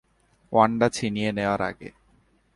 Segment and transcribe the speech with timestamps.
[0.53, 1.89] Wanda ছিনিয়ে নেয়ার আগে।